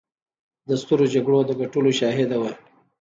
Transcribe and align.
د 0.67 0.69
سترو 0.81 1.05
جګړو 1.13 1.39
د 1.45 1.51
ګټلو 1.61 1.91
شاهده 1.99 2.37
وه. 2.41 2.51